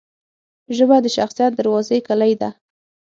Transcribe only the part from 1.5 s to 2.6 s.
دروازې کلۍ ده